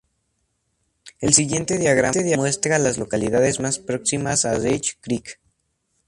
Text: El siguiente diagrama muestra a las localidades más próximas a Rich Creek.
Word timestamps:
El 1.19 1.35
siguiente 1.35 1.77
diagrama 1.77 2.19
muestra 2.35 2.77
a 2.77 2.79
las 2.79 2.97
localidades 2.97 3.59
más 3.59 3.77
próximas 3.77 4.45
a 4.45 4.57
Rich 4.57 4.97
Creek. 4.99 5.39